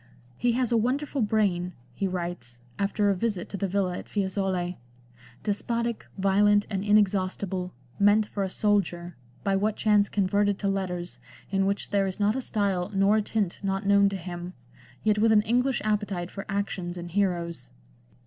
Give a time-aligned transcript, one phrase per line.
[0.35, 4.79] "He has a wonderful brain," he writes, after a visit to the villa at Fiesole,"
[5.43, 11.19] despotic, violent, and inexhaustible, meant for a soldier, by what chance converted to letters,
[11.51, 14.53] in which there is not a style nor a tint not known to him,
[15.03, 16.59] yet with an English appetite for xxii LANDOR.
[16.61, 17.69] actions and heroes."